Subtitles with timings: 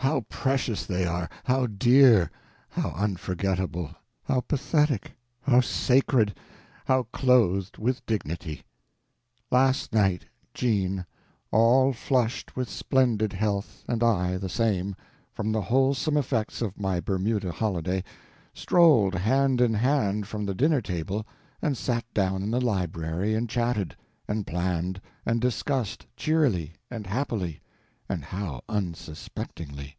[0.00, 2.30] how precious they are, how dear,
[2.68, 3.90] how unforgettable,
[4.24, 6.38] how pathetic, how sacred,
[6.84, 8.62] how clothed with dignity!
[9.50, 11.06] Last night Jean,
[11.50, 14.94] all flushed with splendid health, and I the same,
[15.32, 18.04] from the wholesome effects of my Bermuda holiday,
[18.54, 21.26] strolled hand in hand from the dinner table
[21.60, 23.96] and sat down in the library and chatted,
[24.28, 27.60] and planned, and discussed, cheerily and happily
[28.08, 29.96] (and how unsuspectingly!)